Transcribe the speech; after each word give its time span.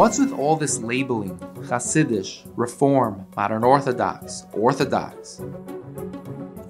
What's 0.00 0.18
with 0.18 0.32
all 0.32 0.56
this 0.56 0.78
labeling? 0.78 1.38
Hasidish, 1.68 2.50
Reform, 2.56 3.26
Modern 3.36 3.62
Orthodox, 3.62 4.46
Orthodox. 4.54 5.42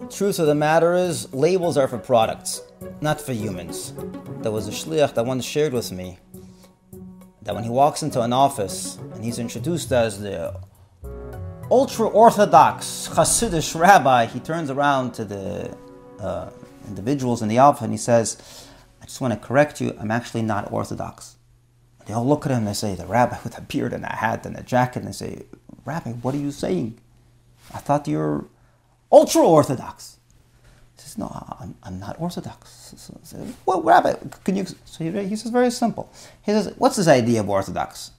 The 0.01 0.09
truth 0.11 0.41
of 0.41 0.49
the 0.49 0.57
matter 0.57 0.95
is, 0.95 1.33
labels 1.33 1.77
are 1.77 1.87
for 1.87 1.99
products, 1.99 2.61
not 3.01 3.21
for 3.21 3.33
humans. 3.33 3.95
There 4.43 4.51
was 4.51 4.67
a 4.67 4.73
shliach 4.73 5.15
that 5.15 5.25
once 5.25 5.45
shared 5.45 5.73
with 5.73 5.93
me 5.93 6.19
that 7.43 7.55
when 7.55 7.63
he 7.63 7.71
walks 7.71 8.03
into 8.03 8.21
an 8.21 8.33
office 8.33 8.97
and 9.15 9.23
he's 9.23 9.39
introduced 9.39 9.93
as 9.93 10.19
the 10.19 10.53
ultra 11.71 12.09
orthodox 12.09 13.11
Hasidic 13.13 13.79
rabbi, 13.79 14.27
he 14.27 14.41
turns 14.41 14.71
around 14.71 15.13
to 15.15 15.25
the 15.25 15.77
uh, 16.19 16.51
individuals 16.89 17.43
in 17.43 17.49
the 17.49 17.59
office 17.59 17.83
and 17.83 17.93
he 17.93 17.97
says, 17.97 18.67
I 19.01 19.05
just 19.05 19.21
want 19.21 19.35
to 19.35 19.39
correct 19.39 19.81
you, 19.81 19.97
I'm 20.01 20.11
actually 20.11 20.43
not 20.43 20.73
orthodox. 20.73 21.37
They 22.11 22.17
all 22.17 22.27
look 22.27 22.45
at 22.45 22.51
him 22.51 22.59
and 22.59 22.67
they 22.67 22.73
say, 22.73 22.97
The 22.97 23.07
rabbi 23.07 23.39
with 23.45 23.57
a 23.57 23.61
beard 23.61 23.93
and 23.93 24.03
a 24.03 24.09
hat 24.09 24.45
and 24.45 24.57
a 24.57 24.65
jacket, 24.65 24.99
and 25.05 25.09
they 25.09 25.13
say, 25.13 25.45
Rabbi, 25.85 26.11
what 26.11 26.35
are 26.35 26.39
you 26.39 26.51
saying? 26.51 26.99
I 27.73 27.79
thought 27.79 28.09
you're 28.09 28.47
ultra 29.13 29.43
orthodox. 29.43 30.19
He 30.97 31.03
says, 31.03 31.17
No, 31.17 31.29
I'm, 31.61 31.77
I'm 31.85 32.01
not 32.01 32.21
orthodox. 32.21 32.95
So, 32.97 33.47
well, 33.65 33.81
Rabbi, 33.81 34.15
can 34.43 34.57
you? 34.57 34.67
So 34.87 35.05
he, 35.05 35.29
he 35.29 35.37
says, 35.37 35.53
Very 35.53 35.71
simple. 35.71 36.13
He 36.43 36.51
says, 36.51 36.75
What's 36.79 36.97
this 36.97 37.07
idea 37.07 37.39
of 37.43 37.49
orthodox? 37.49 38.11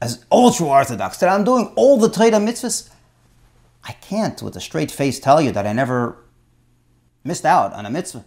As 0.00 0.24
ultra 0.30 0.68
orthodox, 0.68 1.16
that 1.16 1.28
I'm 1.28 1.42
doing 1.42 1.72
all 1.74 1.98
the 1.98 2.08
Torah 2.08 2.30
mitzvahs. 2.30 2.90
I 3.82 3.94
can't, 3.94 4.40
with 4.40 4.54
a 4.54 4.60
straight 4.60 4.92
face, 4.92 5.18
tell 5.18 5.40
you 5.40 5.50
that 5.50 5.66
I 5.66 5.72
never 5.72 6.16
missed 7.24 7.44
out 7.44 7.72
on 7.72 7.86
a 7.86 7.90
mitzvah, 7.90 8.24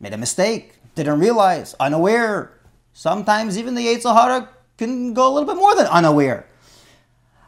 made 0.00 0.14
a 0.14 0.16
mistake, 0.16 0.76
didn't 0.94 1.20
realize, 1.20 1.74
unaware. 1.78 2.57
Sometimes 2.98 3.56
even 3.56 3.76
the 3.76 3.86
Yetzer 3.86 4.12
Hara 4.12 4.48
can 4.76 5.14
go 5.14 5.28
a 5.28 5.32
little 5.32 5.46
bit 5.46 5.56
more 5.56 5.72
than 5.76 5.86
unaware. 5.86 6.48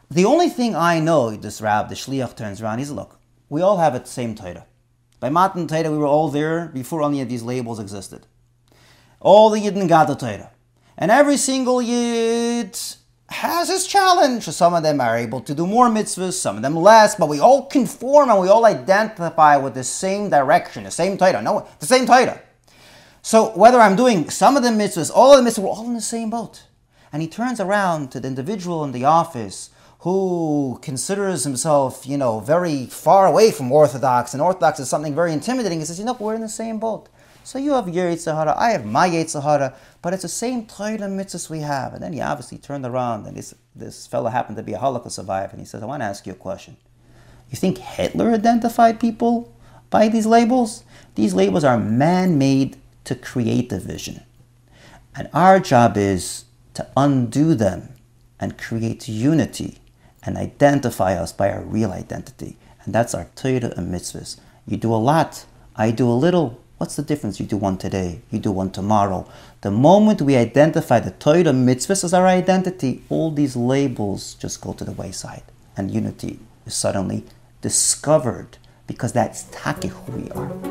The 0.09 0.23
only 0.23 0.47
thing 0.47 0.77
I 0.77 1.01
know, 1.01 1.35
this 1.35 1.59
Rab, 1.59 1.89
the 1.89 1.95
Shliach 1.95 2.37
turns 2.37 2.61
around, 2.61 2.79
he 2.79 2.85
says, 2.85 2.93
look, 2.93 3.19
we 3.49 3.61
all 3.61 3.75
have 3.75 3.93
it 3.93 4.05
the 4.05 4.09
same 4.09 4.33
Torah. 4.33 4.65
By 5.19 5.27
Matan 5.27 5.67
Torah, 5.67 5.91
we 5.91 5.97
were 5.97 6.05
all 6.05 6.29
there 6.29 6.67
before 6.67 7.03
any 7.03 7.19
of 7.19 7.27
these 7.27 7.43
labels 7.43 7.81
existed. 7.81 8.27
All 9.19 9.49
the 9.49 9.59
Yidden 9.59 9.89
got 9.89 10.07
the 10.07 10.15
Torah. 10.15 10.51
And 10.97 11.11
every 11.11 11.35
single 11.35 11.81
Yid 11.81 12.79
has 13.27 13.67
his 13.67 13.85
challenge. 13.85 14.45
Some 14.45 14.73
of 14.73 14.83
them 14.83 15.01
are 15.01 15.17
able 15.17 15.41
to 15.41 15.53
do 15.53 15.67
more 15.67 15.89
mitzvahs, 15.89 16.31
some 16.31 16.55
of 16.55 16.61
them 16.61 16.77
less, 16.77 17.15
but 17.15 17.27
we 17.27 17.41
all 17.41 17.65
conform 17.65 18.29
and 18.29 18.39
we 18.39 18.47
all 18.47 18.65
identify 18.65 19.57
with 19.57 19.73
the 19.73 19.83
same 19.83 20.29
direction, 20.29 20.85
the 20.85 20.91
same 20.91 21.17
Torah. 21.17 21.41
No, 21.41 21.67
the 21.81 21.85
same 21.85 22.05
Torah. 22.05 22.41
So 23.21 23.49
whether 23.57 23.79
I'm 23.79 23.95
doing 23.95 24.29
some 24.29 24.57
of 24.57 24.63
the 24.63 24.69
mitzvahs, 24.69 25.11
all 25.13 25.37
of 25.37 25.43
the 25.43 25.49
mitzvahs, 25.49 25.59
we're 25.59 25.69
all 25.69 25.85
in 25.85 25.93
the 25.93 26.01
same 26.01 26.29
boat. 26.29 26.63
And 27.13 27.21
he 27.21 27.27
turns 27.27 27.59
around 27.59 28.11
to 28.11 28.19
the 28.19 28.27
individual 28.27 28.83
in 28.83 28.91
the 28.91 29.05
office 29.05 29.69
who 29.99 30.79
considers 30.81 31.43
himself, 31.43 32.07
you 32.07 32.17
know, 32.17 32.39
very 32.39 32.87
far 32.87 33.27
away 33.27 33.51
from 33.51 33.71
Orthodox, 33.71 34.33
and 34.33 34.41
Orthodox 34.41 34.79
is 34.79 34.89
something 34.89 35.13
very 35.13 35.31
intimidating. 35.31 35.77
He 35.79 35.85
says, 35.85 35.99
you 35.99 36.05
know, 36.05 36.17
we're 36.19 36.33
in 36.33 36.41
the 36.41 36.49
same 36.49 36.79
boat. 36.79 37.07
So 37.43 37.59
you 37.59 37.73
have 37.73 37.87
your 37.87 38.09
Yetzer 38.09 38.35
Hara, 38.35 38.55
I 38.57 38.71
have 38.71 38.85
my 38.85 39.07
Yetzer 39.07 39.43
Hara, 39.43 39.75
but 40.01 40.13
it's 40.13 40.23
the 40.23 40.29
same 40.29 40.65
Torah 40.65 41.03
and 41.03 41.19
mitzvahs 41.19 41.51
we 41.51 41.59
have. 41.59 41.93
And 41.93 42.01
then 42.01 42.13
he 42.13 42.21
obviously 42.21 42.57
turned 42.57 42.85
around, 42.85 43.27
and 43.27 43.37
this, 43.37 43.53
this 43.75 44.07
fellow 44.07 44.29
happened 44.31 44.57
to 44.57 44.63
be 44.63 44.73
a 44.73 44.79
Holocaust 44.79 45.17
survivor, 45.17 45.51
and 45.51 45.59
he 45.59 45.65
says, 45.65 45.83
I 45.83 45.85
want 45.85 46.01
to 46.01 46.05
ask 46.05 46.25
you 46.25 46.33
a 46.33 46.35
question. 46.35 46.77
You 47.51 47.57
think 47.57 47.77
Hitler 47.77 48.31
identified 48.31 48.99
people 48.99 49.55
by 49.91 50.07
these 50.07 50.25
labels? 50.25 50.83
These 51.13 51.35
labels 51.35 51.63
are 51.63 51.77
man 51.77 52.39
made 52.39 52.80
to 53.05 53.15
create 53.15 53.69
division. 53.69 54.23
And 55.15 55.29
our 55.33 55.59
job 55.59 55.97
is 55.97 56.45
to 56.73 56.87
undo 56.95 57.53
them 57.55 57.95
and 58.39 58.57
create 58.57 59.07
unity 59.07 59.79
and 60.23 60.37
identify 60.37 61.13
us 61.15 61.33
by 61.33 61.51
our 61.51 61.61
real 61.61 61.91
identity. 61.91 62.57
And 62.83 62.93
that's 62.93 63.13
our 63.13 63.27
Torah 63.35 63.73
and 63.75 63.93
mitzvahs. 63.93 64.39
You 64.67 64.77
do 64.77 64.93
a 64.93 64.95
lot, 64.95 65.45
I 65.75 65.91
do 65.91 66.09
a 66.09 66.13
little. 66.13 66.59
What's 66.77 66.95
the 66.95 67.03
difference? 67.03 67.39
You 67.39 67.45
do 67.45 67.57
one 67.57 67.77
today, 67.77 68.21
you 68.31 68.39
do 68.39 68.51
one 68.51 68.71
tomorrow. 68.71 69.29
The 69.61 69.69
moment 69.69 70.21
we 70.21 70.35
identify 70.35 70.99
the 70.99 71.11
Torah 71.11 71.53
mitzvahs 71.53 72.03
as 72.03 72.13
our 72.13 72.25
identity, 72.25 73.03
all 73.09 73.29
these 73.29 73.55
labels 73.55 74.33
just 74.35 74.61
go 74.61 74.73
to 74.73 74.83
the 74.83 74.91
wayside. 74.91 75.43
And 75.77 75.91
unity 75.91 76.39
is 76.65 76.73
suddenly 76.73 77.23
discovered 77.61 78.57
because 78.87 79.13
that's 79.13 79.43
taki 79.51 79.89
who 79.89 80.11
we 80.11 80.31
are. 80.31 80.70